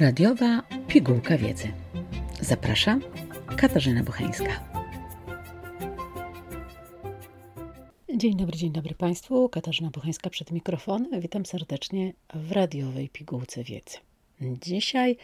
Radiowa 0.00 0.62
pigułka 0.88 1.38
wiedzy. 1.38 1.72
Zapraszam, 2.40 3.02
Katarzyna 3.56 4.02
Bucheńska. 4.02 4.64
Dzień 8.16 8.36
dobry, 8.36 8.56
dzień 8.56 8.72
dobry 8.72 8.94
Państwu. 8.94 9.48
Katarzyna 9.48 9.90
Bucheńska 9.90 10.30
przed 10.30 10.50
mikrofonem. 10.50 11.20
Witam 11.20 11.46
serdecznie 11.46 12.12
w 12.34 12.52
radiowej 12.52 13.08
pigułce 13.08 13.64
wiedzy. 13.64 13.96
Dzisiaj 14.40 15.16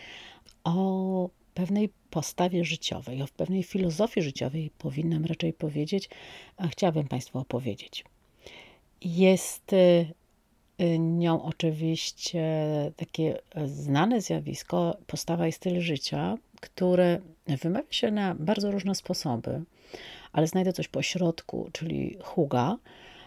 o 0.64 1.30
pewnej 1.54 1.88
postawie 2.10 2.64
życiowej, 2.64 3.22
o 3.22 3.26
pewnej 3.36 3.62
filozofii 3.62 4.22
życiowej 4.22 4.70
powinnam 4.78 5.24
raczej 5.24 5.52
powiedzieć, 5.52 6.08
a 6.56 6.68
chciałabym 6.68 7.08
Państwu 7.08 7.38
opowiedzieć. 7.38 8.04
Jest 9.00 9.72
y, 9.72 10.14
nią 10.98 11.42
oczywiście 11.42 12.44
takie 12.96 13.38
znane 13.66 14.20
zjawisko, 14.20 14.96
postawa 15.06 15.46
i 15.46 15.52
styl 15.52 15.80
życia, 15.80 16.36
które 16.60 17.20
wymawia 17.46 17.92
się 17.92 18.10
na 18.10 18.34
bardzo 18.34 18.70
różne 18.70 18.94
sposoby, 18.94 19.62
ale 20.32 20.46
znajdę 20.46 20.72
coś 20.72 20.88
po 20.88 21.02
środku, 21.02 21.70
czyli 21.72 22.16
huga. 22.22 22.76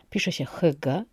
Pisze 0.09 0.31
się 0.31 0.45
hygge, 0.45 1.03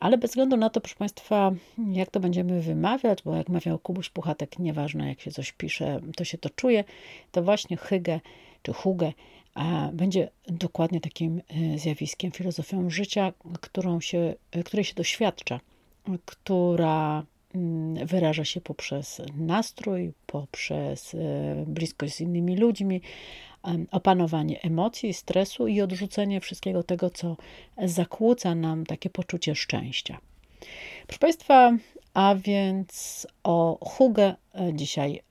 ale 0.00 0.18
bez 0.18 0.30
względu 0.30 0.56
na 0.56 0.70
to, 0.70 0.80
proszę 0.80 0.96
Państwa, 0.96 1.52
jak 1.92 2.10
to 2.10 2.20
będziemy 2.20 2.60
wymawiać, 2.60 3.22
bo 3.22 3.36
jak 3.36 3.48
mawiał 3.48 3.78
Kubuś 3.78 4.10
Puchatek, 4.10 4.58
nieważne 4.58 5.08
jak 5.08 5.20
się 5.20 5.30
coś 5.30 5.52
pisze, 5.52 6.00
to 6.16 6.24
się 6.24 6.38
to 6.38 6.50
czuje, 6.50 6.84
to 7.32 7.42
właśnie 7.42 7.76
hygge 7.76 8.20
czy 8.62 8.72
hugę 8.72 9.12
będzie 9.92 10.30
dokładnie 10.46 11.00
takim 11.00 11.42
e, 11.48 11.78
zjawiskiem, 11.78 12.30
filozofią 12.30 12.90
życia, 12.90 13.32
którą 13.60 14.00
się, 14.00 14.34
e, 14.52 14.62
której 14.62 14.84
się 14.84 14.94
doświadcza, 14.94 15.60
która 16.24 17.24
mm, 17.54 18.06
wyraża 18.06 18.44
się 18.44 18.60
poprzez 18.60 19.22
nastrój, 19.36 20.12
poprzez 20.26 21.14
e, 21.14 21.18
bliskość 21.66 22.14
z 22.14 22.20
innymi 22.20 22.56
ludźmi, 22.56 23.00
opanowanie 23.90 24.62
emocji, 24.62 25.14
stresu 25.14 25.66
i 25.66 25.80
odrzucenie 25.80 26.40
wszystkiego 26.40 26.82
tego, 26.82 27.10
co 27.10 27.36
zakłóca 27.84 28.54
nam 28.54 28.86
takie 28.86 29.10
poczucie 29.10 29.54
szczęścia. 29.54 30.18
Proszę 31.06 31.18
Państwa, 31.18 31.72
a 32.14 32.34
więc 32.34 33.26
o 33.44 33.78
hugę 33.80 34.34
dzisiaj 34.72 35.22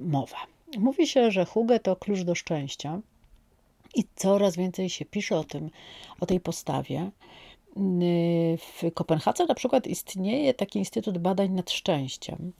mowa. 0.00 0.36
Mówi 0.78 1.06
się, 1.06 1.30
że 1.30 1.44
hugę 1.44 1.80
to 1.80 1.96
klucz 1.96 2.20
do 2.20 2.34
szczęścia. 2.34 3.00
I 3.94 4.04
coraz 4.16 4.56
więcej 4.56 4.90
się 4.90 5.04
pisze 5.04 5.36
o 5.38 5.44
tym, 5.44 5.70
o 6.20 6.26
tej 6.26 6.40
postawie. 6.40 7.10
W 8.58 8.92
Kopenhadze 8.94 9.46
na 9.46 9.54
przykład 9.54 9.86
istnieje 9.86 10.54
taki 10.54 10.78
Instytut 10.78 11.18
Badań 11.18 11.50
nad 11.50 11.70
Szczęściem, 11.70 12.52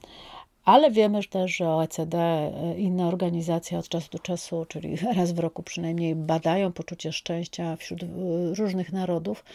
ale 0.65 0.91
wiemy 0.91 1.23
też, 1.23 1.55
że 1.55 1.69
OECD, 1.69 2.17
e, 2.17 2.77
inne 2.77 3.07
organizacje 3.07 3.77
od 3.77 3.89
czasu 3.89 4.09
do 4.11 4.19
czasu, 4.19 4.65
czyli 4.65 4.95
raz 5.17 5.31
w 5.31 5.39
roku 5.39 5.63
przynajmniej, 5.63 6.15
badają 6.15 6.71
poczucie 6.71 7.11
szczęścia 7.11 7.75
wśród 7.75 8.03
e, 8.03 8.07
różnych 8.55 8.91
narodów. 8.91 9.45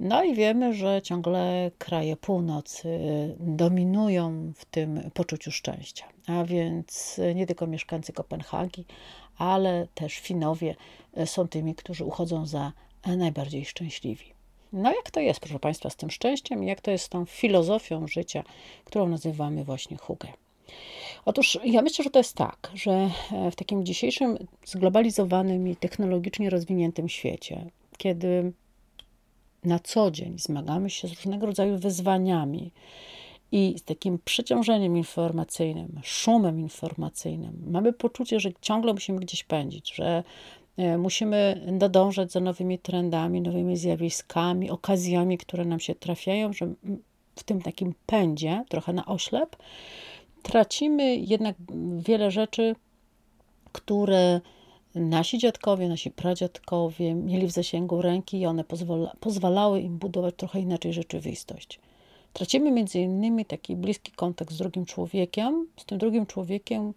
No 0.00 0.24
i 0.24 0.34
wiemy, 0.34 0.74
że 0.74 1.02
ciągle 1.02 1.70
kraje 1.78 2.16
północy 2.16 2.98
dominują 3.40 4.52
w 4.56 4.64
tym 4.64 5.10
poczuciu 5.14 5.50
szczęścia. 5.50 6.04
A 6.26 6.44
więc 6.44 7.20
nie 7.34 7.46
tylko 7.46 7.66
mieszkańcy 7.66 8.12
Kopenhagi, 8.12 8.84
ale 9.38 9.86
też 9.94 10.18
Finowie 10.18 10.74
są 11.24 11.48
tymi, 11.48 11.74
którzy 11.74 12.04
uchodzą 12.04 12.46
za 12.46 12.72
najbardziej 13.06 13.64
szczęśliwi. 13.64 14.38
No 14.72 14.92
jak 14.92 15.10
to 15.10 15.20
jest, 15.20 15.40
proszę 15.40 15.58
Państwa, 15.58 15.90
z 15.90 15.96
tym 15.96 16.10
szczęściem 16.10 16.62
jak 16.62 16.80
to 16.80 16.90
jest 16.90 17.04
z 17.04 17.08
tą 17.08 17.24
filozofią 17.24 18.06
życia, 18.06 18.44
którą 18.84 19.08
nazywamy 19.08 19.64
właśnie 19.64 19.96
hugę? 19.96 20.28
Otóż 21.24 21.58
ja 21.64 21.82
myślę, 21.82 22.04
że 22.04 22.10
to 22.10 22.18
jest 22.18 22.34
tak, 22.34 22.70
że 22.74 23.10
e, 23.32 23.50
w 23.50 23.56
takim 23.56 23.86
dzisiejszym 23.86 24.38
zglobalizowanym 24.66 25.68
i 25.68 25.76
technologicznie 25.76 26.50
rozwiniętym 26.50 27.08
świecie, 27.08 27.70
kiedy 27.98 28.52
na 29.64 29.78
co 29.78 30.10
dzień 30.10 30.38
zmagamy 30.38 30.90
się 30.90 31.08
z 31.08 31.12
różnego 31.12 31.46
rodzaju 31.46 31.78
wyzwaniami 31.78 32.72
i 33.52 33.74
z 33.78 33.82
takim 33.82 34.18
przeciążeniem 34.24 34.96
informacyjnym, 34.96 36.00
szumem 36.02 36.60
informacyjnym, 36.60 37.62
mamy 37.66 37.92
poczucie, 37.92 38.40
że 38.40 38.50
ciągle 38.60 38.92
musimy 38.92 39.20
gdzieś 39.20 39.44
pędzić, 39.44 39.94
że 39.94 40.24
e, 40.76 40.98
musimy 40.98 41.66
nadążać 41.72 42.32
za 42.32 42.40
nowymi 42.40 42.78
trendami, 42.78 43.40
nowymi 43.40 43.76
zjawiskami, 43.76 44.70
okazjami, 44.70 45.38
które 45.38 45.64
nam 45.64 45.80
się 45.80 45.94
trafiają, 45.94 46.52
że 46.52 46.74
w 47.36 47.42
tym 47.42 47.62
takim 47.62 47.94
pędzie, 48.06 48.64
trochę 48.68 48.92
na 48.92 49.06
oślep, 49.06 49.56
tracimy 50.42 51.16
jednak 51.16 51.56
wiele 51.98 52.30
rzeczy, 52.30 52.74
które 53.72 54.40
nasi 54.94 55.38
dziadkowie, 55.38 55.88
nasi 55.88 56.10
pradziadkowie 56.10 57.14
mieli 57.14 57.46
w 57.46 57.50
zasięgu 57.50 58.02
ręki 58.02 58.40
i 58.40 58.46
one 58.46 58.64
pozwala, 58.64 59.12
pozwalały 59.20 59.80
im 59.80 59.98
budować 59.98 60.34
trochę 60.36 60.60
inaczej 60.60 60.92
rzeczywistość. 60.92 61.80
Tracimy 62.32 62.70
między 62.70 62.98
innymi 62.98 63.44
taki 63.44 63.76
bliski 63.76 64.12
kontakt 64.12 64.52
z 64.52 64.58
drugim 64.58 64.84
człowiekiem, 64.84 65.66
z 65.76 65.84
tym 65.84 65.98
drugim 65.98 66.26
człowiekiem, 66.26 66.94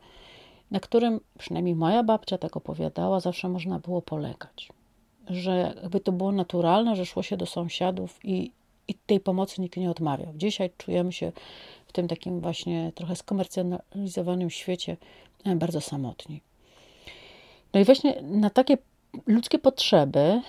na 0.72 0.80
którym, 0.80 1.20
przynajmniej 1.38 1.76
moja 1.76 2.04
babcia 2.04 2.38
tak 2.38 2.58
opowiadała, 2.58 3.20
zawsze 3.20 3.50
można 3.50 3.80
było 3.80 4.02
polegać. 4.02 4.70
Że 5.30 5.74
jakby 5.82 6.00
to 6.00 6.12
było 6.12 6.32
naturalne, 6.32 6.96
że 6.96 7.06
szło 7.06 7.24
się 7.24 7.38
do 7.38 7.46
sąsiadów 7.46 8.20
i, 8.24 8.52
i 8.88 8.94
tej 8.94 9.20
pomocy 9.20 9.62
nikt 9.62 9.78
nie 9.78 9.92
odmawiał. 9.92 10.34
Dzisiaj 10.36 10.70
czujemy 10.78 11.14
się 11.14 11.32
w 11.92 11.94
tym 11.94 12.08
takim 12.08 12.40
właśnie 12.42 12.92
trochę 12.96 13.16
skomercjalizowanym 13.16 14.50
świecie 14.50 14.98
e, 15.46 15.56
bardzo 15.56 15.82
samotni. 15.82 16.42
No 17.74 17.80
i 17.80 17.84
właśnie 17.84 18.22
na 18.22 18.50
takie 18.50 18.78
ludzkie 19.28 19.60
potrzeby 19.60 20.42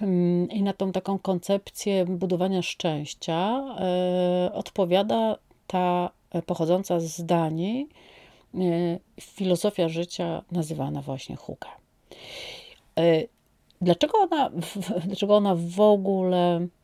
mm, 0.00 0.50
i 0.50 0.62
na 0.62 0.72
tą 0.72 0.92
taką 0.92 1.18
koncepcję 1.18 2.04
budowania 2.04 2.62
szczęścia 2.62 3.64
e, 3.78 4.50
odpowiada 4.54 5.36
ta 5.66 6.10
pochodząca 6.46 7.00
z 7.00 7.24
Danii 7.24 7.88
e, 8.54 8.58
filozofia 9.20 9.88
życia 9.88 10.42
nazywana 10.52 11.02
właśnie 11.02 11.36
Huga. 11.36 11.70
Dlaczego 13.80 14.18
ona, 14.18 14.50
dlaczego 15.06 15.36
ona 15.36 15.54
w 15.54 15.80
ogóle 15.80 16.60
E, 16.60 16.79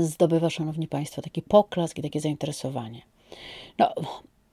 zdobywa, 0.00 0.50
szanowni 0.50 0.88
państwo, 0.88 1.22
taki 1.22 1.42
poklask 1.42 1.98
i 1.98 2.02
takie 2.02 2.20
zainteresowanie. 2.20 3.02
No, 3.78 3.94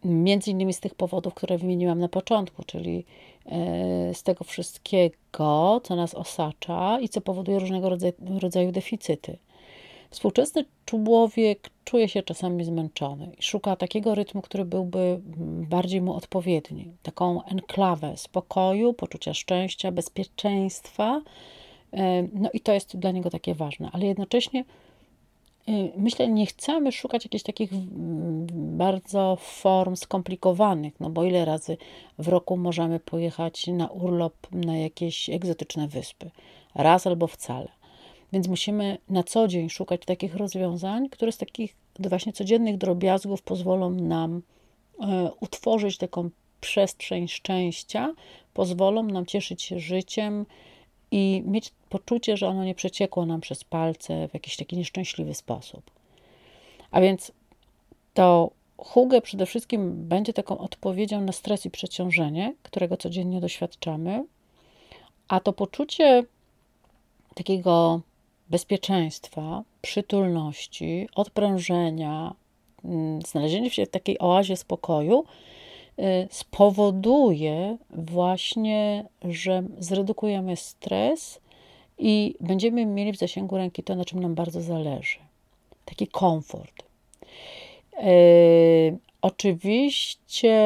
między 0.05 0.51
innymi 0.51 0.73
z 0.73 0.79
tych 0.79 0.95
powodów, 0.95 1.33
które 1.33 1.57
wymieniłam 1.57 1.99
na 1.99 2.07
początku, 2.07 2.63
czyli 2.63 3.05
e, 3.45 4.13
z 4.13 4.23
tego 4.23 4.43
wszystkiego, 4.43 5.81
co 5.83 5.95
nas 5.95 6.13
osacza 6.13 6.99
i 6.99 7.09
co 7.09 7.21
powoduje 7.21 7.59
różnego 7.59 7.89
rodzaju, 7.89 8.13
rodzaju 8.41 8.71
deficyty. 8.71 9.37
Współczesny 10.09 10.65
człowiek 10.85 11.69
czuje 11.83 12.09
się 12.09 12.23
czasami 12.23 12.63
zmęczony 12.63 13.31
i 13.39 13.43
szuka 13.43 13.75
takiego 13.75 14.15
rytmu, 14.15 14.41
który 14.41 14.65
byłby 14.65 15.19
bardziej 15.69 16.01
mu 16.01 16.13
odpowiedni. 16.13 16.91
Taką 17.03 17.43
enklawę 17.43 18.17
spokoju, 18.17 18.93
poczucia 18.93 19.33
szczęścia, 19.33 19.91
bezpieczeństwa. 19.91 21.21
E, 21.93 22.27
no 22.33 22.49
i 22.53 22.59
to 22.59 22.73
jest 22.73 22.97
dla 22.97 23.11
niego 23.11 23.29
takie 23.29 23.55
ważne, 23.55 23.89
ale 23.93 24.05
jednocześnie 24.05 24.65
myślę, 25.97 26.27
nie 26.27 26.45
chcemy 26.45 26.91
szukać 26.91 27.25
jakichś 27.25 27.43
takich 27.43 27.69
bardzo 28.51 29.37
form 29.39 29.95
skomplikowanych, 29.95 30.99
no 30.99 31.09
bo 31.09 31.23
ile 31.23 31.45
razy 31.45 31.77
w 32.19 32.27
roku 32.27 32.57
możemy 32.57 32.99
pojechać 32.99 33.67
na 33.67 33.87
urlop 33.87 34.47
na 34.51 34.77
jakieś 34.77 35.29
egzotyczne 35.29 35.87
wyspy? 35.87 36.31
Raz 36.75 37.07
albo 37.07 37.27
wcale. 37.27 37.67
Więc 38.33 38.47
musimy 38.47 38.97
na 39.09 39.23
co 39.23 39.47
dzień 39.47 39.69
szukać 39.69 40.01
takich 40.05 40.35
rozwiązań, 40.35 41.09
które 41.09 41.31
z 41.31 41.38
takich 41.38 41.75
właśnie 42.00 42.33
codziennych 42.33 42.77
drobiazgów 42.77 43.41
pozwolą 43.41 43.89
nam 43.89 44.41
e, 45.01 45.29
utworzyć 45.39 45.97
taką 45.97 46.29
przestrzeń 46.61 47.27
szczęścia, 47.27 48.13
pozwolą 48.53 49.03
nam 49.03 49.25
cieszyć 49.25 49.63
się 49.63 49.79
życiem, 49.79 50.45
i 51.12 51.44
mieć 51.46 51.72
poczucie, 51.90 52.38
że 52.38 52.48
ono 52.48 52.63
nie 52.63 52.75
przeciekło 52.75 53.25
nam 53.25 53.42
przez 53.42 53.63
palce 53.63 54.28
w 54.28 54.34
jakiś 54.34 54.57
taki 54.57 54.78
nieszczęśliwy 54.78 55.34
sposób. 55.34 55.92
A 56.92 57.02
więc 57.02 57.31
to 58.13 58.52
hugę 58.78 59.22
przede 59.22 59.46
wszystkim 59.46 60.07
będzie 60.07 60.34
taką 60.34 60.57
odpowiedzią 60.57 61.22
na 61.22 61.31
stres 61.31 61.66
i 61.66 61.72
przeciążenie, 61.72 62.56
którego 62.63 62.98
codziennie 62.98 63.42
doświadczamy, 63.42 64.25
a 65.28 65.40
to 65.40 65.54
poczucie 65.54 66.24
takiego 67.36 68.02
bezpieczeństwa, 68.50 69.63
przytulności, 69.81 71.10
odprężenia, 71.16 72.36
mm, 72.84 73.22
znalezienie 73.22 73.69
się 73.69 73.86
w 73.86 73.90
takiej 73.90 74.19
oazie 74.19 74.57
spokoju 74.57 75.25
spowoduje 76.30 77.77
właśnie, 77.89 79.06
że 79.24 79.63
zredukujemy 79.80 80.56
stres 80.56 81.39
i 81.97 82.36
będziemy 82.39 82.86
mieli 82.86 83.12
w 83.13 83.18
zasięgu 83.18 83.57
ręki 83.57 83.83
to, 83.83 83.95
na 83.95 84.06
czym 84.06 84.19
nam 84.19 84.36
bardzo 84.36 84.62
zależy. 84.62 85.18
taki 85.86 86.07
komfort. 86.07 86.83
Yy, 87.97 88.97
oczywiście 89.21 90.59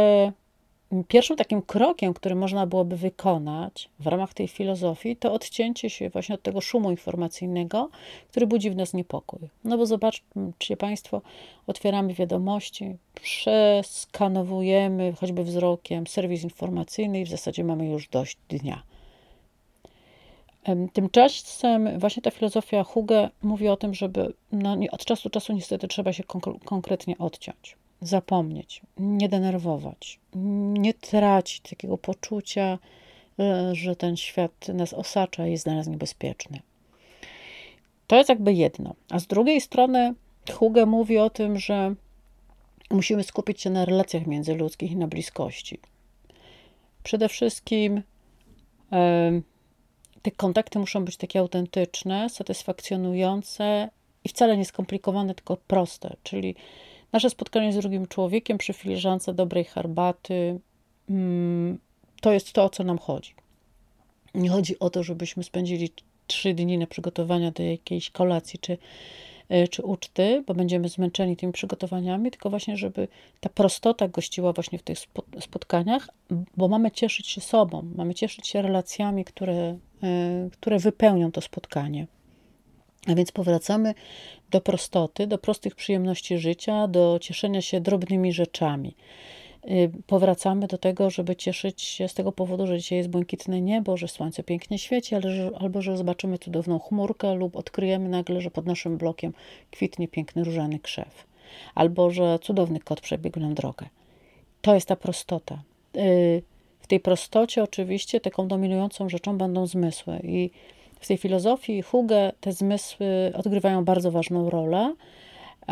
pierwszym 1.07 1.37
takim 1.37 1.61
krokiem, 1.61 2.13
który 2.13 2.35
można 2.35 2.65
byłoby 2.65 2.97
wykonać 2.97 3.89
w 3.99 4.07
ramach 4.07 4.33
tej 4.33 4.47
filozofii, 4.47 5.15
to 5.15 5.33
odcięcie 5.33 5.89
się 5.89 6.09
właśnie 6.09 6.35
od 6.35 6.41
tego 6.41 6.61
szumu 6.61 6.91
informacyjnego, 6.91 7.89
który 8.29 8.47
budzi 8.47 8.69
w 8.69 8.75
nas 8.75 8.93
niepokój. 8.93 9.39
No 9.63 9.77
bo 9.77 9.85
zobaczcie 9.85 10.77
Państwo, 10.77 11.21
otwieramy 11.67 12.13
wiadomości, 12.13 12.95
przeskanowujemy 13.21 15.13
choćby 15.19 15.43
wzrokiem 15.43 16.07
serwis 16.07 16.43
informacyjny 16.43 17.21
i 17.21 17.25
w 17.25 17.29
zasadzie 17.29 17.63
mamy 17.63 17.85
już 17.85 18.07
dość 18.07 18.37
dnia. 18.49 18.83
Tymczasem 20.93 21.99
właśnie 21.99 22.21
ta 22.21 22.31
filozofia 22.31 22.83
Huge 22.83 23.29
mówi 23.41 23.67
o 23.67 23.77
tym, 23.77 23.93
żeby 23.93 24.33
no, 24.51 24.77
od 24.91 25.05
czasu 25.05 25.29
do 25.29 25.33
czasu 25.33 25.53
niestety 25.53 25.87
trzeba 25.87 26.13
się 26.13 26.23
konkretnie 26.65 27.17
odciąć 27.17 27.77
zapomnieć, 28.01 28.81
nie 28.97 29.29
denerwować, 29.29 30.19
nie 30.73 30.93
tracić 30.93 31.59
takiego 31.59 31.97
poczucia, 31.97 32.79
e, 33.39 33.75
że 33.75 33.95
ten 33.95 34.17
świat 34.17 34.67
nas 34.67 34.93
osacza 34.93 35.47
i 35.47 35.51
jest 35.51 35.65
dla 35.65 35.75
nas 35.75 35.87
niebezpieczny. 35.87 36.59
To 38.07 38.15
jest 38.15 38.29
jakby 38.29 38.53
jedno. 38.53 38.95
A 39.09 39.19
z 39.19 39.27
drugiej 39.27 39.61
strony 39.61 40.13
Huge 40.51 40.85
mówi 40.85 41.17
o 41.17 41.29
tym, 41.29 41.59
że 41.59 41.95
musimy 42.91 43.23
skupić 43.23 43.61
się 43.61 43.69
na 43.69 43.85
relacjach 43.85 44.27
międzyludzkich 44.27 44.91
i 44.91 44.95
na 44.95 45.07
bliskości. 45.07 45.79
Przede 47.03 47.29
wszystkim 47.29 48.01
e, 48.91 49.41
te 50.21 50.31
kontakty 50.31 50.79
muszą 50.79 51.05
być 51.05 51.17
takie 51.17 51.39
autentyczne, 51.39 52.29
satysfakcjonujące 52.29 53.89
i 54.23 54.29
wcale 54.29 54.57
nie 54.57 54.65
skomplikowane, 54.65 55.35
tylko 55.35 55.57
proste. 55.57 56.15
Czyli 56.23 56.55
Nasze 57.11 57.29
spotkanie 57.29 57.73
z 57.73 57.77
drugim 57.77 58.07
człowiekiem 58.07 58.57
przy 58.57 58.73
filiżance 58.73 59.33
dobrej 59.33 59.63
herbaty 59.63 60.59
mm, 61.09 61.79
to 62.21 62.31
jest 62.31 62.53
to, 62.53 62.63
o 62.63 62.69
co 62.69 62.83
nam 62.83 62.97
chodzi. 62.97 63.33
Nie 64.35 64.49
chodzi 64.49 64.79
o 64.79 64.89
to, 64.89 65.03
żebyśmy 65.03 65.43
spędzili 65.43 65.89
trzy 66.27 66.53
dni 66.53 66.77
na 66.77 66.87
przygotowania 66.87 67.51
do 67.51 67.63
jakiejś 67.63 68.09
kolacji 68.09 68.59
czy, 68.59 68.77
e, 69.49 69.67
czy 69.67 69.83
uczty, 69.83 70.43
bo 70.47 70.53
będziemy 70.53 70.89
zmęczeni 70.89 71.37
tymi 71.37 71.53
przygotowaniami, 71.53 72.31
tylko 72.31 72.49
właśnie, 72.49 72.77
żeby 72.77 73.07
ta 73.39 73.49
prostota 73.49 74.07
gościła 74.07 74.53
właśnie 74.53 74.79
w 74.79 74.83
tych 74.83 74.99
spotkaniach, 75.39 76.09
bo 76.57 76.67
mamy 76.67 76.91
cieszyć 76.91 77.27
się 77.27 77.41
sobą, 77.41 77.91
mamy 77.95 78.15
cieszyć 78.15 78.47
się 78.47 78.61
relacjami, 78.61 79.25
które, 79.25 79.77
e, 80.03 80.49
które 80.51 80.79
wypełnią 80.79 81.31
to 81.31 81.41
spotkanie. 81.41 82.07
A 83.07 83.15
więc 83.15 83.31
powracamy 83.31 83.93
do 84.51 84.61
prostoty, 84.61 85.27
do 85.27 85.37
prostych 85.37 85.75
przyjemności 85.75 86.37
życia, 86.37 86.87
do 86.87 87.19
cieszenia 87.21 87.61
się 87.61 87.81
drobnymi 87.81 88.33
rzeczami. 88.33 88.95
Y, 89.67 89.91
powracamy 90.07 90.67
do 90.67 90.77
tego, 90.77 91.09
żeby 91.09 91.35
cieszyć 91.35 91.81
się 91.81 92.07
z 92.07 92.13
tego 92.13 92.31
powodu, 92.31 92.67
że 92.67 92.77
dzisiaj 92.77 92.97
jest 92.97 93.09
błękitne 93.09 93.61
niebo, 93.61 93.97
że 93.97 94.07
słońce 94.07 94.43
pięknie 94.43 94.79
świeci, 94.79 95.15
ale 95.15 95.35
że, 95.35 95.51
albo 95.59 95.81
że 95.81 95.97
zobaczymy 95.97 96.37
cudowną 96.37 96.79
chmurkę, 96.79 97.33
lub 97.33 97.55
odkryjemy 97.55 98.09
nagle, 98.09 98.41
że 98.41 98.51
pod 98.51 98.65
naszym 98.65 98.97
blokiem 98.97 99.33
kwitnie 99.71 100.07
piękny 100.07 100.43
różany 100.43 100.79
krzew, 100.79 101.27
albo 101.75 102.11
że 102.11 102.39
cudowny 102.39 102.79
kot 102.79 103.01
przebiegł 103.01 103.39
nam 103.39 103.53
drogę. 103.53 103.85
To 104.61 104.75
jest 104.75 104.87
ta 104.87 104.95
prostota. 104.95 105.61
Y, 105.95 106.41
w 106.79 106.87
tej 106.87 106.99
prostocie, 106.99 107.63
oczywiście, 107.63 108.21
taką 108.21 108.47
dominującą 108.47 109.09
rzeczą 109.09 109.37
będą 109.37 109.67
zmysły. 109.67 110.19
I 110.23 110.51
w 110.99 111.07
tej 111.07 111.17
filozofii 111.17 111.81
Huge 111.81 112.31
te 112.41 112.51
zmysły 112.51 113.31
odgrywają 113.35 113.85
bardzo 113.85 114.11
ważną 114.11 114.49
rolę, 114.49 114.95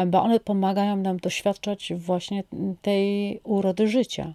bo 0.07 0.21
one 0.21 0.39
pomagają 0.39 0.95
nam 0.95 1.17
doświadczać 1.17 1.93
właśnie 1.97 2.43
tej 2.81 3.39
urody 3.43 3.87
życia. 3.87 4.33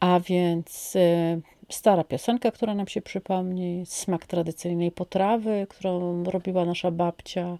A 0.00 0.20
więc 0.20 0.96
y, 0.96 1.40
stara 1.68 2.04
piosenka, 2.04 2.50
która 2.50 2.74
nam 2.74 2.88
się 2.88 3.02
przypomni, 3.02 3.82
smak 3.86 4.26
tradycyjnej 4.26 4.90
potrawy, 4.92 5.66
którą 5.70 6.24
robiła 6.24 6.64
nasza 6.64 6.90
babcia, 6.90 7.58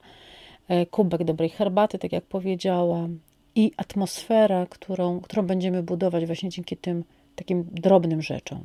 y, 0.70 0.86
kubek 0.86 1.24
dobrej 1.24 1.48
herbaty, 1.48 1.98
tak 1.98 2.12
jak 2.12 2.24
powiedziałam, 2.24 3.18
i 3.54 3.72
atmosfera, 3.76 4.66
którą, 4.66 5.20
którą 5.20 5.46
będziemy 5.46 5.82
budować 5.82 6.26
właśnie 6.26 6.48
dzięki 6.48 6.76
tym 6.76 7.04
takim 7.36 7.64
drobnym 7.72 8.22
rzeczom. 8.22 8.64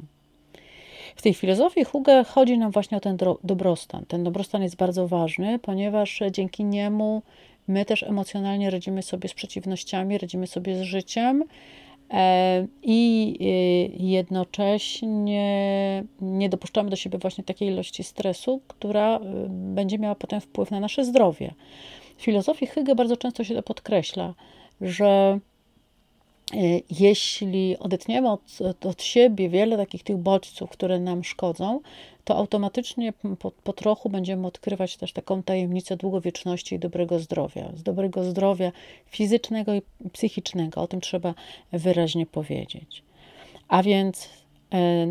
W 1.15 1.21
tej 1.21 1.33
filozofii 1.33 1.83
Huge 1.83 2.23
chodzi 2.23 2.57
nam 2.57 2.71
właśnie 2.71 2.97
o 2.97 2.99
ten 2.99 3.17
dobrostan. 3.43 4.05
Ten 4.05 4.23
dobrostan 4.23 4.63
jest 4.63 4.75
bardzo 4.75 5.07
ważny, 5.07 5.59
ponieważ 5.59 6.19
dzięki 6.31 6.65
niemu 6.65 7.21
my 7.69 7.85
też 7.85 8.03
emocjonalnie 8.03 8.69
radzimy 8.69 9.01
sobie 9.01 9.29
z 9.29 9.33
przeciwnościami, 9.33 10.17
radzimy 10.17 10.47
sobie 10.47 10.75
z 10.75 10.81
życiem 10.81 11.43
e, 12.11 12.67
i 12.83 13.35
y, 13.41 14.03
jednocześnie 14.03 15.43
nie 16.21 16.49
dopuszczamy 16.49 16.89
do 16.89 16.95
siebie 16.95 17.17
właśnie 17.17 17.43
takiej 17.43 17.67
ilości 17.67 18.03
stresu, 18.03 18.61
która 18.67 19.17
y, 19.17 19.19
będzie 19.49 19.99
miała 19.99 20.15
potem 20.15 20.41
wpływ 20.41 20.71
na 20.71 20.79
nasze 20.79 21.05
zdrowie. 21.05 21.53
W 22.17 22.21
filozofii 22.21 22.67
Hygge 22.67 22.95
bardzo 22.95 23.17
często 23.17 23.43
się 23.43 23.55
to 23.55 23.63
podkreśla, 23.63 24.33
że 24.81 25.39
jeśli 26.99 27.77
odetniemy 27.79 28.31
od, 28.31 28.41
od 28.85 29.03
siebie 29.03 29.49
wiele 29.49 29.77
takich 29.77 30.03
tych 30.03 30.17
bodźców, 30.17 30.69
które 30.69 30.99
nam 30.99 31.23
szkodzą, 31.23 31.79
to 32.23 32.37
automatycznie 32.37 33.13
po, 33.39 33.51
po 33.51 33.73
trochu 33.73 34.09
będziemy 34.09 34.47
odkrywać 34.47 34.97
też 34.97 35.13
taką 35.13 35.43
tajemnicę 35.43 35.97
długowieczności 35.97 36.75
i 36.75 36.79
dobrego 36.79 37.19
zdrowia. 37.19 37.71
Z 37.75 37.83
dobrego 37.83 38.23
zdrowia 38.23 38.71
fizycznego 39.05 39.73
i 39.73 39.81
psychicznego. 40.13 40.81
O 40.81 40.87
tym 40.87 41.01
trzeba 41.01 41.33
wyraźnie 41.71 42.25
powiedzieć. 42.25 43.03
A 43.67 43.83
więc 43.83 44.25
y, 44.25 44.27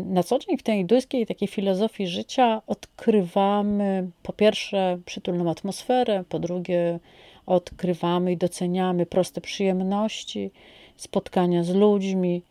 na 0.05 0.23
co 0.23 0.39
dzień 0.39 0.57
w 0.57 0.63
tej 0.63 0.85
duńskiej 0.85 1.25
takiej 1.25 1.47
filozofii 1.47 2.07
życia 2.07 2.61
odkrywamy 2.67 4.09
po 4.23 4.33
pierwsze 4.33 4.99
przytulną 5.05 5.51
atmosferę, 5.51 6.23
po 6.29 6.39
drugie 6.39 6.99
odkrywamy 7.45 8.31
i 8.31 8.37
doceniamy 8.37 9.05
proste 9.05 9.41
przyjemności, 9.41 10.51
spotkania 11.01 11.63
z 11.63 11.69
ludźmi, 11.69 12.41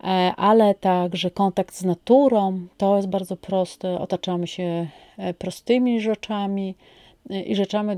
e, 0.00 0.06
ale 0.36 0.74
także 0.74 1.30
kontakt 1.30 1.74
z 1.74 1.84
naturą. 1.84 2.66
To 2.76 2.96
jest 2.96 3.08
bardzo 3.08 3.36
proste. 3.36 3.98
Otaczamy 3.98 4.46
się 4.46 4.88
e, 5.18 5.34
prostymi 5.34 6.00
rzeczami 6.00 6.74
e, 7.30 7.42
i 7.42 7.56
rzeczami, 7.56 7.96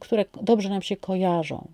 które 0.00 0.24
dobrze 0.42 0.68
nam 0.68 0.82
się 0.82 0.96
kojarzą. 0.96 1.68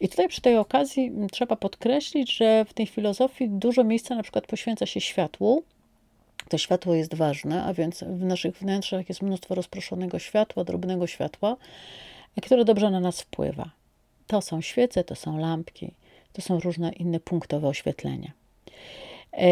I 0.00 0.08
tutaj 0.08 0.28
przy 0.28 0.40
tej 0.40 0.56
okazji 0.56 1.12
trzeba 1.32 1.56
podkreślić, 1.56 2.36
że 2.36 2.64
w 2.64 2.74
tej 2.74 2.86
filozofii 2.86 3.48
dużo 3.48 3.84
miejsca 3.84 4.14
na 4.14 4.22
przykład 4.22 4.46
poświęca 4.46 4.86
się 4.86 5.00
światłu. 5.00 5.62
To 6.48 6.58
światło 6.58 6.94
jest 6.94 7.14
ważne, 7.14 7.64
a 7.64 7.74
więc 7.74 8.04
w 8.04 8.24
naszych 8.24 8.56
wnętrzach 8.56 9.08
jest 9.08 9.22
mnóstwo 9.22 9.54
rozproszonego 9.54 10.18
światła, 10.18 10.64
drobnego 10.64 11.06
światła, 11.06 11.56
które 12.42 12.64
dobrze 12.64 12.90
na 12.90 13.00
nas 13.00 13.20
wpływa. 13.20 13.70
To 14.26 14.40
są 14.40 14.60
świece, 14.60 15.04
to 15.04 15.14
są 15.14 15.38
lampki, 15.38 15.94
to 16.32 16.42
są 16.42 16.60
różne 16.60 16.92
inne 16.92 17.20
punktowe 17.20 17.68
oświetlenia. 17.68 18.32
E, 19.32 19.46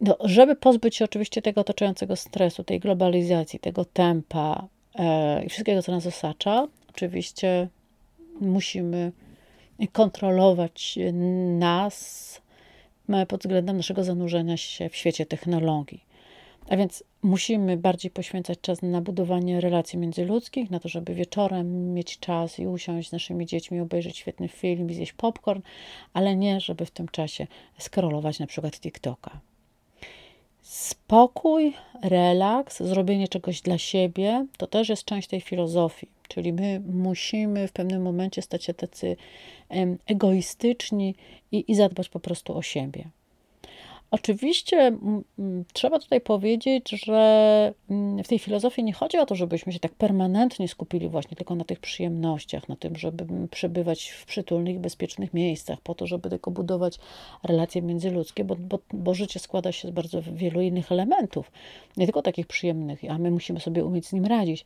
no, 0.00 0.16
żeby 0.20 0.56
pozbyć 0.56 0.96
się 0.96 1.04
oczywiście 1.04 1.42
tego 1.42 1.60
otaczającego 1.60 2.16
stresu, 2.16 2.64
tej 2.64 2.80
globalizacji, 2.80 3.58
tego 3.58 3.84
tempa 3.84 4.68
e, 4.94 5.44
i 5.44 5.48
wszystkiego, 5.48 5.82
co 5.82 5.92
nas 5.92 6.06
osacza, 6.06 6.68
oczywiście 6.90 7.68
musimy 8.40 9.12
kontrolować 9.92 10.98
nas 11.58 12.40
pod 13.28 13.40
względem 13.40 13.76
naszego 13.76 14.04
zanurzenia 14.04 14.56
się 14.56 14.88
w 14.88 14.96
świecie 14.96 15.26
technologii. 15.26 16.07
A 16.68 16.76
więc 16.76 17.04
musimy 17.22 17.76
bardziej 17.76 18.10
poświęcać 18.10 18.60
czas 18.60 18.82
na 18.82 19.00
budowanie 19.00 19.60
relacji 19.60 19.98
międzyludzkich, 19.98 20.70
na 20.70 20.80
to, 20.80 20.88
żeby 20.88 21.14
wieczorem 21.14 21.94
mieć 21.94 22.18
czas 22.18 22.58
i 22.58 22.66
usiąść 22.66 23.08
z 23.08 23.12
naszymi 23.12 23.46
dziećmi, 23.46 23.80
obejrzeć 23.80 24.16
świetny 24.16 24.48
film 24.48 24.92
zjeść 24.92 25.12
popcorn, 25.12 25.62
ale 26.12 26.36
nie, 26.36 26.60
żeby 26.60 26.86
w 26.86 26.90
tym 26.90 27.08
czasie 27.08 27.46
skrolować 27.78 28.38
na 28.38 28.46
przykład 28.46 28.80
TikToka. 28.80 29.40
Spokój, 30.62 31.74
relaks, 32.02 32.82
zrobienie 32.82 33.28
czegoś 33.28 33.60
dla 33.60 33.78
siebie 33.78 34.46
to 34.56 34.66
też 34.66 34.88
jest 34.88 35.04
część 35.04 35.28
tej 35.28 35.40
filozofii. 35.40 36.08
Czyli 36.28 36.52
my 36.52 36.80
musimy 36.92 37.68
w 37.68 37.72
pewnym 37.72 38.02
momencie 38.02 38.42
stać 38.42 38.64
się 38.64 38.74
tacy 38.74 39.16
egoistyczni 40.06 41.14
i, 41.52 41.64
i 41.68 41.74
zadbać 41.74 42.08
po 42.08 42.20
prostu 42.20 42.56
o 42.56 42.62
siebie. 42.62 43.04
Oczywiście 44.10 44.98
trzeba 45.72 45.98
tutaj 45.98 46.20
powiedzieć, 46.20 46.90
że 46.90 47.74
w 48.24 48.28
tej 48.28 48.38
filozofii 48.38 48.84
nie 48.84 48.92
chodzi 48.92 49.18
o 49.18 49.26
to, 49.26 49.34
żebyśmy 49.34 49.72
się 49.72 49.78
tak 49.78 49.94
permanentnie 49.94 50.68
skupili 50.68 51.08
właśnie 51.08 51.36
tylko 51.36 51.54
na 51.54 51.64
tych 51.64 51.80
przyjemnościach, 51.80 52.68
na 52.68 52.76
tym, 52.76 52.96
żeby 52.96 53.48
przebywać 53.50 54.08
w 54.08 54.26
przytulnych, 54.26 54.78
bezpiecznych 54.78 55.34
miejscach, 55.34 55.80
po 55.80 55.94
to, 55.94 56.06
żeby 56.06 56.30
tylko 56.30 56.50
budować 56.50 56.98
relacje 57.42 57.82
międzyludzkie, 57.82 58.44
bo, 58.44 58.56
bo, 58.56 58.78
bo 58.92 59.14
życie 59.14 59.40
składa 59.40 59.72
się 59.72 59.88
z 59.88 59.90
bardzo 59.90 60.22
wielu 60.22 60.60
innych 60.60 60.92
elementów, 60.92 61.50
nie 61.96 62.06
tylko 62.06 62.22
takich 62.22 62.46
przyjemnych, 62.46 63.00
a 63.08 63.18
my 63.18 63.30
musimy 63.30 63.60
sobie 63.60 63.84
umieć 63.84 64.06
z 64.06 64.12
nim 64.12 64.26
radzić. 64.26 64.64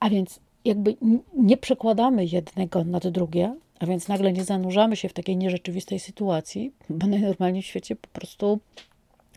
A 0.00 0.10
więc 0.10 0.40
jakby 0.64 0.96
nie 1.36 1.56
przekładamy 1.56 2.24
jednego 2.24 2.84
nad 2.84 3.08
drugie, 3.08 3.54
a 3.80 3.86
więc 3.86 4.08
nagle 4.08 4.32
nie 4.32 4.44
zanurzamy 4.44 4.96
się 4.96 5.08
w 5.08 5.12
takiej 5.12 5.36
nierzeczywistej 5.36 5.98
sytuacji, 5.98 6.72
bo 6.90 7.06
najnormalniej 7.06 7.62
w 7.62 7.66
świecie 7.66 7.96
po 7.96 8.08
prostu, 8.08 8.60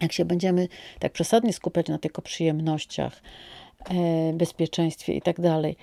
jak 0.01 0.13
się 0.13 0.25
będziemy 0.25 0.67
tak 1.00 1.12
przesadnie 1.12 1.53
skupiać 1.53 1.88
na 1.88 1.98
tylko 1.98 2.22
przyjemnościach, 2.22 3.22
e, 3.89 4.34
bezpieczeństwie 4.34 5.13
i 5.13 5.22
tak 5.22 5.41
dalej, 5.41 5.75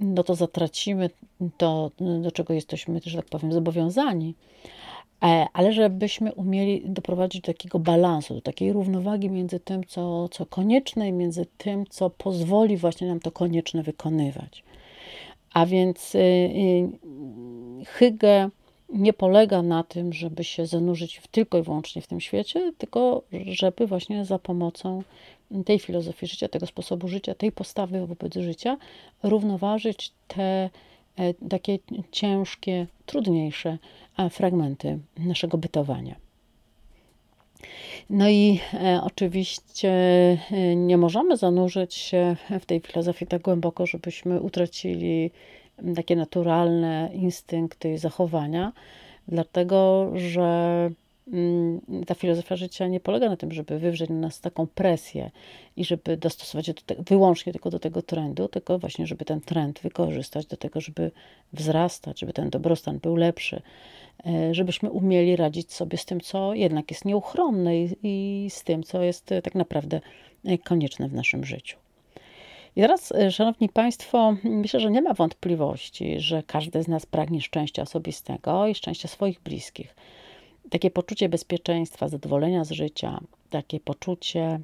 no 0.00 0.22
to 0.22 0.34
zatracimy 0.34 1.10
to, 1.56 1.90
do 2.22 2.30
czego 2.30 2.54
jesteśmy, 2.54 3.00
że 3.04 3.16
tak 3.16 3.26
powiem, 3.26 3.52
zobowiązani. 3.52 4.34
E, 5.22 5.46
ale 5.52 5.72
żebyśmy 5.72 6.32
umieli 6.32 6.82
doprowadzić 6.84 7.40
do 7.40 7.46
takiego 7.46 7.78
balansu, 7.78 8.34
do 8.34 8.40
takiej 8.40 8.72
równowagi 8.72 9.30
między 9.30 9.60
tym, 9.60 9.84
co, 9.84 10.28
co 10.28 10.46
konieczne, 10.46 11.08
i 11.08 11.12
między 11.12 11.46
tym, 11.58 11.84
co 11.86 12.10
pozwoli 12.10 12.76
właśnie 12.76 13.08
nam 13.08 13.20
to 13.20 13.30
konieczne 13.30 13.82
wykonywać. 13.82 14.64
A 15.54 15.66
więc 15.66 16.14
y, 16.14 16.18
y, 16.18 16.88
Hygge 17.84 18.50
nie 18.88 19.12
polega 19.12 19.62
na 19.62 19.84
tym, 19.84 20.12
żeby 20.12 20.44
się 20.44 20.66
zanurzyć 20.66 21.16
w, 21.18 21.26
tylko 21.26 21.58
i 21.58 21.62
wyłącznie 21.62 22.02
w 22.02 22.06
tym 22.06 22.20
świecie, 22.20 22.72
tylko 22.78 23.22
żeby 23.46 23.86
właśnie 23.86 24.24
za 24.24 24.38
pomocą 24.38 25.02
tej 25.66 25.78
filozofii 25.78 26.26
życia, 26.26 26.48
tego 26.48 26.66
sposobu 26.66 27.08
życia, 27.08 27.34
tej 27.34 27.52
postawy 27.52 28.06
wobec 28.06 28.34
życia, 28.34 28.76
równoważyć 29.22 30.12
te 30.28 30.70
e, 31.16 31.34
takie 31.34 31.78
ciężkie, 32.10 32.86
trudniejsze 33.06 33.78
fragmenty 34.30 34.98
naszego 35.18 35.58
bytowania. 35.58 36.16
No 38.10 38.28
i 38.28 38.60
e, 38.74 39.00
oczywiście 39.02 39.90
e, 39.90 40.76
nie 40.76 40.98
możemy 40.98 41.36
zanurzyć 41.36 41.94
się 41.94 42.36
w 42.60 42.66
tej 42.66 42.80
filozofii 42.80 43.26
tak 43.26 43.42
głęboko, 43.42 43.86
żebyśmy 43.86 44.40
utracili 44.40 45.30
takie 45.96 46.16
naturalne 46.16 47.10
instynkty 47.14 47.92
i 47.92 47.98
zachowania, 47.98 48.72
dlatego 49.28 50.10
że 50.14 50.90
mm, 51.32 51.80
ta 52.06 52.14
filozofia 52.14 52.56
życia 52.56 52.86
nie 52.86 53.00
polega 53.00 53.28
na 53.28 53.36
tym, 53.36 53.52
żeby 53.52 53.78
wywrzeć 53.78 54.10
na 54.10 54.16
nas 54.16 54.40
taką 54.40 54.66
presję 54.66 55.30
i 55.76 55.84
żeby 55.84 56.16
dostosować 56.16 56.66
się 56.66 56.74
te, 56.74 56.94
wyłącznie 56.98 57.52
tylko 57.52 57.70
do 57.70 57.78
tego 57.78 58.02
trendu, 58.02 58.48
tylko 58.48 58.78
właśnie, 58.78 59.06
żeby 59.06 59.24
ten 59.24 59.40
trend 59.40 59.80
wykorzystać 59.80 60.46
do 60.46 60.56
tego, 60.56 60.80
żeby 60.80 61.10
wzrastać, 61.52 62.20
żeby 62.20 62.32
ten 62.32 62.50
dobrostan 62.50 62.98
był 62.98 63.16
lepszy, 63.16 63.62
E, 64.26 64.54
żebyśmy 64.54 64.90
umieli 64.90 65.36
radzić 65.36 65.72
sobie 65.72 65.98
z 65.98 66.04
tym, 66.04 66.20
co 66.20 66.54
jednak 66.54 66.90
jest 66.90 67.04
nieuchronne 67.04 67.78
i, 67.78 67.96
i 68.02 68.50
z 68.50 68.64
tym, 68.64 68.82
co 68.82 69.02
jest 69.02 69.26
tak 69.44 69.54
naprawdę 69.54 70.00
e, 70.44 70.58
konieczne 70.58 71.08
w 71.08 71.14
naszym 71.14 71.44
życiu. 71.44 71.81
I 72.76 72.80
teraz, 72.80 73.12
Szanowni 73.30 73.68
Państwo, 73.68 74.36
myślę, 74.44 74.80
że 74.80 74.90
nie 74.90 75.02
ma 75.02 75.14
wątpliwości, 75.14 76.20
że 76.20 76.42
każdy 76.46 76.82
z 76.82 76.88
nas 76.88 77.06
pragnie 77.06 77.40
szczęścia 77.40 77.82
osobistego 77.82 78.66
i 78.66 78.74
szczęścia 78.74 79.08
swoich 79.08 79.40
bliskich. 79.40 79.94
Takie 80.70 80.90
poczucie 80.90 81.28
bezpieczeństwa, 81.28 82.08
zadowolenia 82.08 82.64
z 82.64 82.70
życia, 82.70 83.20
takie 83.50 83.80
poczucie 83.80 84.60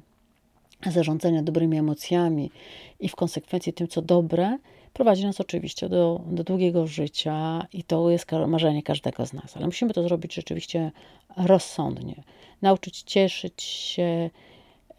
zarządzania 0.87 1.43
dobrymi 1.43 1.77
emocjami 1.77 2.51
i 2.99 3.09
w 3.09 3.15
konsekwencji 3.15 3.73
tym, 3.73 3.87
co 3.87 4.01
dobre, 4.01 4.57
prowadzi 4.93 5.25
nas 5.25 5.41
oczywiście 5.41 5.89
do, 5.89 6.21
do 6.27 6.43
długiego 6.43 6.87
życia 6.87 7.67
i 7.73 7.83
to 7.83 8.09
jest 8.09 8.31
marzenie 8.47 8.83
każdego 8.83 9.25
z 9.25 9.33
nas, 9.33 9.57
ale 9.57 9.65
musimy 9.65 9.93
to 9.93 10.03
zrobić 10.03 10.33
rzeczywiście 10.33 10.91
rozsądnie. 11.37 12.23
Nauczyć 12.61 13.01
cieszyć 13.01 13.63
się 13.63 14.29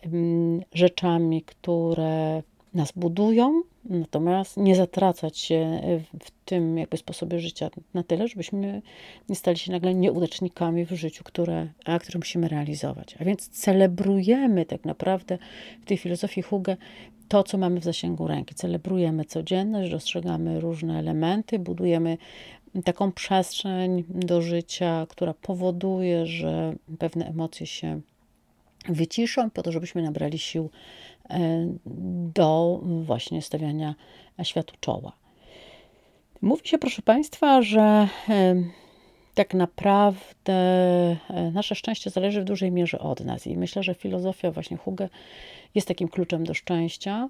mm, 0.02 0.62
rzeczami, 0.73 1.43
które 1.43 2.43
nas 2.74 2.92
budują, 2.96 3.62
natomiast 3.84 4.56
nie 4.56 4.76
zatracać 4.76 5.38
się 5.38 5.80
w 6.20 6.30
tym 6.44 6.78
jakby 6.78 6.96
sposobie 6.96 7.40
życia 7.40 7.70
na 7.94 8.02
tyle, 8.02 8.28
żebyśmy 8.28 8.82
nie 9.28 9.36
stali 9.36 9.58
się 9.58 9.72
nagle 9.72 9.94
nieudacznikami 9.94 10.86
w 10.86 10.90
życiu, 10.90 11.24
które, 11.24 11.68
a 11.84 11.98
które 11.98 12.18
musimy 12.18 12.48
realizować. 12.48 13.16
A 13.20 13.24
więc 13.24 13.48
celebrujemy 13.48 14.66
tak 14.66 14.84
naprawdę 14.84 15.38
w 15.82 15.84
tej 15.84 15.96
filozofii 15.96 16.42
Huge 16.42 16.76
to, 17.28 17.42
co 17.42 17.58
mamy 17.58 17.80
w 17.80 17.84
zasięgu 17.84 18.26
ręki. 18.26 18.54
Celebrujemy 18.54 19.24
codzienność, 19.24 19.90
dostrzegamy 19.90 20.60
różne 20.60 20.98
elementy, 20.98 21.58
budujemy 21.58 22.18
taką 22.84 23.12
przestrzeń 23.12 24.04
do 24.08 24.42
życia, 24.42 25.06
która 25.08 25.34
powoduje, 25.34 26.26
że 26.26 26.74
pewne 26.98 27.26
emocje 27.26 27.66
się 27.66 28.00
wyciszą, 28.88 29.50
po 29.50 29.62
to, 29.62 29.72
żebyśmy 29.72 30.02
nabrali 30.02 30.38
sił 30.38 30.70
e, 31.30 31.38
do 32.34 32.80
właśnie 32.82 33.42
stawiania 33.42 33.94
światu 34.42 34.75
czoła. 34.80 35.12
Mówi 36.42 36.68
się, 36.68 36.78
proszę 36.78 37.02
Państwa, 37.02 37.62
że 37.62 38.08
e, 38.28 38.54
tak 39.34 39.54
naprawdę 39.54 40.52
e, 40.52 41.16
nasze 41.52 41.75
szczęście 41.75 42.10
zależy 42.10 42.40
w 42.40 42.44
dużej 42.44 42.72
mierze 42.72 42.99
od 42.99 43.20
nas. 43.20 43.46
I 43.46 43.56
myślę, 43.56 43.82
że 43.82 43.94
filozofia 43.94 44.50
właśnie 44.50 44.76
Huge 44.76 45.08
jest 45.75 45.88
takim 45.88 46.08
kluczem 46.08 46.44
do 46.44 46.54
szczęścia, 46.54 47.28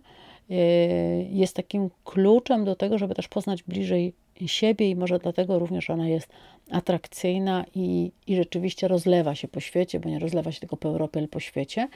jest 1.30 1.56
takim 1.56 1.90
kluczem 2.04 2.64
do 2.64 2.76
tego, 2.76 2.98
żeby 2.98 3.14
też 3.14 3.28
poznać 3.28 3.62
bliżej 3.62 4.14
siebie 4.48 4.90
i 4.90 4.96
może 4.96 5.18
dlatego 5.18 5.58
również 5.58 5.90
ona 5.90 6.08
jest 6.08 6.28
atrakcyjna 6.70 7.64
i, 7.74 8.12
i 8.26 8.36
rzeczywiście 8.36 8.88
rozlewa 8.88 9.34
się 9.34 9.48
po 9.48 9.60
świecie, 9.60 10.00
bo 10.00 10.08
nie 10.08 10.18
rozlewa 10.18 10.52
się 10.52 10.60
tylko 10.60 10.76
po 10.76 10.88
Europie, 10.88 11.20
ale 11.20 11.28
po 11.28 11.40
świecie. 11.40 11.88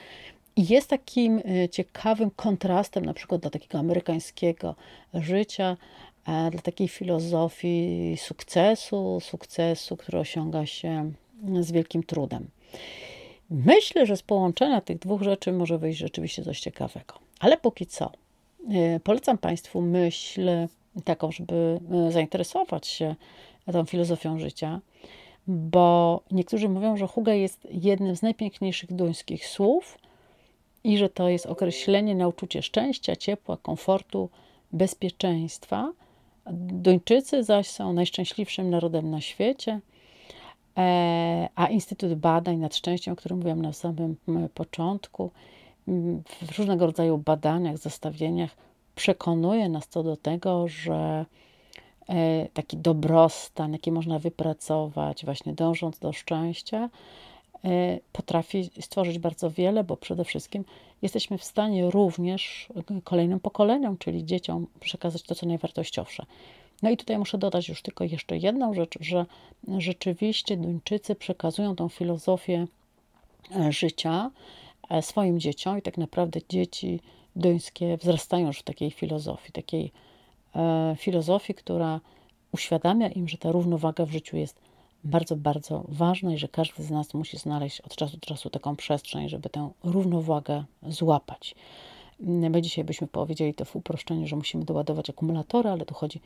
I 0.55 0.67
jest 0.67 0.89
takim 0.89 1.41
e, 1.45 1.69
ciekawym 1.69 2.31
kontrastem 2.31 3.05
na 3.05 3.13
przykład 3.13 3.41
dla 3.41 3.49
takiego 3.49 3.79
amerykańskiego 3.79 4.75
życia, 5.13 5.77
dla 6.25 6.61
takiej 6.61 6.87
filozofii 6.87 8.15
sukcesu, 8.17 9.19
sukcesu, 9.21 9.97
który 9.97 10.19
osiąga 10.19 10.65
się 10.65 11.11
z 11.59 11.71
wielkim 11.71 12.03
trudem. 12.03 12.47
Myślę, 13.49 14.05
że 14.05 14.17
z 14.17 14.21
połączenia 14.21 14.81
tych 14.81 14.99
dwóch 14.99 15.21
rzeczy 15.21 15.51
może 15.51 15.77
wyjść 15.77 15.99
rzeczywiście 15.99 16.43
coś 16.43 16.59
ciekawego. 16.59 17.13
Ale 17.39 17.57
póki 17.57 17.85
co, 17.85 18.11
e, 18.69 18.99
polecam 18.99 19.37
Państwu 19.37 19.81
myśl 19.81 20.49
taką, 21.03 21.31
żeby 21.31 21.79
e, 22.07 22.11
zainteresować 22.11 22.87
się 22.87 23.15
tą 23.71 23.85
filozofią 23.85 24.39
życia, 24.39 24.81
bo 25.47 26.21
niektórzy 26.31 26.69
mówią, 26.69 26.97
że 26.97 27.07
Huga 27.07 27.33
jest 27.33 27.67
jednym 27.71 28.15
z 28.15 28.21
najpiękniejszych 28.21 28.93
duńskich 28.93 29.47
słów 29.47 29.97
i 30.83 30.97
że 30.97 31.09
to 31.09 31.29
jest 31.29 31.45
określenie 31.45 32.15
na 32.15 32.27
uczucie 32.27 32.61
szczęścia, 32.61 33.15
ciepła, 33.15 33.57
komfortu, 33.57 34.29
bezpieczeństwa. 34.71 35.91
Duńczycy 36.51 37.43
zaś 37.43 37.67
są 37.67 37.93
najszczęśliwszym 37.93 38.69
narodem 38.69 39.11
na 39.11 39.21
świecie– 39.21 39.79
E, 40.77 41.49
a 41.55 41.67
Instytut 41.67 42.13
Badań 42.13 42.57
nad 42.57 42.75
Szczęściem, 42.75 43.13
o 43.13 43.15
którym 43.15 43.37
mówiłam 43.37 43.61
na 43.61 43.73
samym 43.73 44.15
początku, 44.53 45.31
w 46.41 46.57
różnego 46.57 46.85
rodzaju 46.85 47.17
badaniach, 47.17 47.77
zestawieniach 47.77 48.55
przekonuje 48.95 49.69
nas 49.69 49.87
co 49.87 50.03
do 50.03 50.17
tego, 50.17 50.67
że 50.67 51.25
e, 52.09 52.47
taki 52.53 52.77
dobrostan, 52.77 53.73
jaki 53.73 53.91
można 53.91 54.19
wypracować, 54.19 55.25
właśnie 55.25 55.53
dążąc 55.53 55.99
do 55.99 56.13
szczęścia, 56.13 56.89
e, 57.65 57.99
potrafi 58.11 58.69
stworzyć 58.81 59.19
bardzo 59.19 59.51
wiele, 59.51 59.83
bo 59.83 59.97
przede 59.97 60.23
wszystkim 60.23 60.65
jesteśmy 61.01 61.37
w 61.37 61.43
stanie 61.43 61.91
również 61.91 62.69
kolejnym 63.03 63.39
pokoleniom, 63.39 63.97
czyli 63.97 64.25
dzieciom, 64.25 64.67
przekazać 64.79 65.23
to, 65.23 65.35
co 65.35 65.45
najwartościowsze. 65.45 66.25
No 66.81 66.89
i 66.89 66.97
tutaj 66.97 67.17
muszę 67.17 67.37
dodać 67.37 67.69
już 67.69 67.81
tylko 67.81 68.03
jeszcze 68.03 68.37
jedną 68.37 68.73
rzecz, 68.73 68.97
że 68.99 69.25
rzeczywiście 69.77 70.57
Duńczycy 70.57 71.15
przekazują 71.15 71.75
tą 71.75 71.89
filozofię 71.89 72.67
e, 73.55 73.71
życia 73.71 74.31
swoim 75.01 75.39
dzieciom 75.39 75.77
i 75.77 75.81
tak 75.81 75.97
naprawdę 75.97 76.39
dzieci 76.49 76.99
duńskie 77.35 77.97
wzrastają 77.97 78.47
już 78.47 78.59
w 78.59 78.63
takiej 78.63 78.91
filozofii, 78.91 79.51
takiej 79.51 79.91
e, 80.55 80.95
filozofii, 80.99 81.53
która 81.53 81.99
uświadamia 82.51 83.09
im, 83.09 83.27
że 83.27 83.37
ta 83.37 83.51
równowaga 83.51 84.05
w 84.05 84.11
życiu 84.11 84.37
jest 84.37 84.61
bardzo, 85.03 85.35
bardzo 85.35 85.85
ważna 85.87 86.33
i 86.33 86.37
że 86.37 86.47
każdy 86.47 86.83
z 86.83 86.91
nas 86.91 87.13
musi 87.13 87.37
znaleźć 87.37 87.81
od 87.81 87.95
czasu 87.95 88.17
do 88.17 88.27
czasu 88.27 88.49
taką 88.49 88.75
przestrzeń, 88.75 89.29
żeby 89.29 89.49
tę 89.49 89.69
równowagę 89.83 90.63
złapać. 90.87 91.55
My 92.19 92.61
dzisiaj 92.61 92.83
byśmy 92.83 93.07
powiedzieli 93.07 93.53
to 93.53 93.65
w 93.65 93.75
uproszczeniu, 93.75 94.27
że 94.27 94.35
musimy 94.35 94.65
doładować 94.65 95.09
akumulatory, 95.09 95.69
ale 95.69 95.85
tu 95.85 95.93
chodzi 95.93 96.21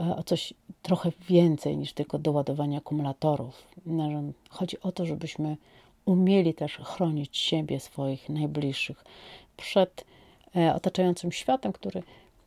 e, 0.00 0.16
o 0.16 0.22
coś 0.22 0.54
trochę 0.82 1.12
więcej 1.28 1.76
niż 1.76 1.92
tylko 1.92 2.18
doładowanie 2.18 2.78
akumulatorów. 2.78 3.66
Chodzi 4.50 4.80
o 4.80 4.92
to, 4.92 5.06
żebyśmy 5.06 5.56
umieli 6.04 6.54
też 6.54 6.76
chronić 6.76 7.36
siebie, 7.38 7.80
swoich 7.80 8.28
najbliższych 8.28 9.04
przed 9.56 10.04
otaczającym 10.74 11.32
światem, 11.32 11.72
który 11.72 12.02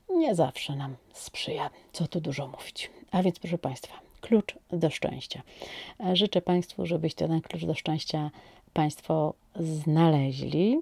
nie 0.09 0.35
zawsze 0.35 0.75
nam 0.75 0.95
sprzyja, 1.13 1.69
co 1.93 2.07
tu 2.07 2.21
dużo 2.21 2.47
mówić. 2.47 2.91
A 3.11 3.23
więc, 3.23 3.39
proszę 3.39 3.57
Państwa, 3.57 3.93
klucz 4.21 4.55
do 4.71 4.89
szczęścia. 4.89 5.41
E, 5.99 6.15
życzę 6.15 6.41
Państwu, 6.41 6.85
żebyście 6.85 7.27
ten 7.27 7.41
klucz 7.41 7.65
do 7.65 7.73
szczęścia 7.73 8.31
Państwo 8.73 9.33
znaleźli. 9.55 10.79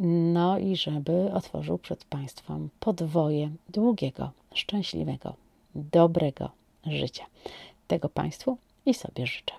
No 0.00 0.58
i 0.58 0.76
żeby 0.76 1.32
otworzył 1.32 1.78
przed 1.78 2.04
Państwem 2.04 2.68
podwoje 2.80 3.50
długiego 3.68 4.30
szczęśliwego, 4.54 5.34
dobrego 5.74 6.50
życia. 6.86 7.26
Tego 7.86 8.08
Państwu 8.08 8.58
i 8.86 8.94
sobie 8.94 9.26
życzę. 9.26 9.54